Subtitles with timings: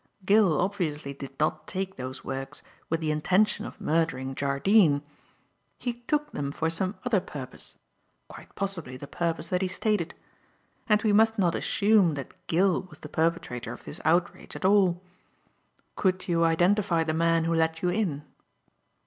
[0.25, 5.03] Gill obviously did not take those works with the intention of murdering Jardine.
[5.77, 7.77] He took them for some other purpose;
[8.27, 10.15] quite possibly the purpose that he stated.
[10.89, 15.03] And we must not assume that Gill was the perpetrator of this outrage at all.
[15.95, 18.23] Could you identify the man who let you in?"